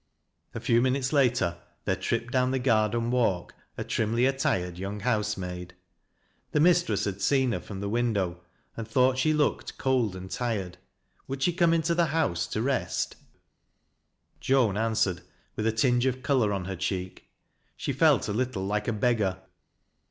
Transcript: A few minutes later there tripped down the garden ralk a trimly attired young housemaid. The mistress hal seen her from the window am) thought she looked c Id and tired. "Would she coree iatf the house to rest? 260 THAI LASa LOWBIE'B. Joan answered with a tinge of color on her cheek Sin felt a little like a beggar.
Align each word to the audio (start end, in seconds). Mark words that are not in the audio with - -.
A 0.55 0.59
few 0.59 0.81
minutes 0.81 1.13
later 1.13 1.59
there 1.85 1.95
tripped 1.95 2.31
down 2.33 2.49
the 2.49 2.57
garden 2.57 3.11
ralk 3.11 3.51
a 3.77 3.83
trimly 3.83 4.25
attired 4.25 4.79
young 4.79 5.01
housemaid. 5.01 5.75
The 6.53 6.59
mistress 6.59 7.05
hal 7.05 7.19
seen 7.19 7.51
her 7.51 7.59
from 7.59 7.81
the 7.81 7.87
window 7.87 8.41
am) 8.75 8.85
thought 8.85 9.19
she 9.19 9.31
looked 9.31 9.73
c 9.79 9.89
Id 9.91 10.15
and 10.15 10.31
tired. 10.31 10.79
"Would 11.27 11.43
she 11.43 11.53
coree 11.55 11.79
iatf 11.83 11.95
the 11.95 12.05
house 12.05 12.47
to 12.47 12.63
rest? 12.63 13.15
260 14.39 14.41
THAI 14.41 14.57
LASa 14.57 14.57
LOWBIE'B. 14.57 14.73
Joan 14.73 14.77
answered 14.83 15.21
with 15.55 15.67
a 15.67 15.71
tinge 15.71 16.07
of 16.07 16.23
color 16.23 16.51
on 16.51 16.65
her 16.65 16.75
cheek 16.75 17.29
Sin 17.77 17.93
felt 17.93 18.27
a 18.27 18.33
little 18.33 18.65
like 18.65 18.87
a 18.87 18.93
beggar. 18.93 19.37